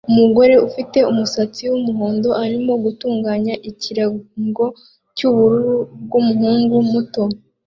Umugore 0.11 0.53
ufite 0.67 0.99
umusatsi 1.11 1.61
wumuhondo 1.71 2.29
arimo 2.43 2.73
gutunganya 2.83 3.53
ikirango 3.69 4.65
cyubururu 5.15 5.75
bwumuhungu 6.03 6.75
muto 6.91 7.23